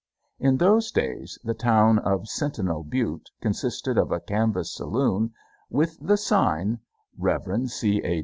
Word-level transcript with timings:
In 0.39 0.57
those 0.57 0.89
days 0.89 1.37
the 1.43 1.53
town 1.53 1.99
of 1.99 2.27
Sentinel 2.27 2.81
Butte 2.83 3.29
consisted 3.39 3.99
of 3.99 4.11
a 4.11 4.19
canvas 4.19 4.73
saloon 4.73 5.31
with 5.69 5.99
the 6.01 6.17
sign: 6.17 6.79
Rev. 7.19 7.69
C. 7.69 8.01
A. 8.03 8.19